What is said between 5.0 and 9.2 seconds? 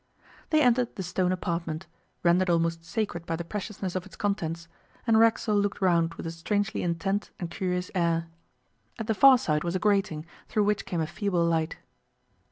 and Racksole looked round with a strangely intent and curious air. At the